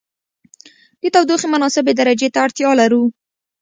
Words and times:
د 1.01 1.03
تودوخې 1.13 1.47
مناسبې 1.53 1.93
درجې 1.99 2.27
ته 2.33 2.39
اړتیا 2.45 2.69
لرو. 2.79 3.03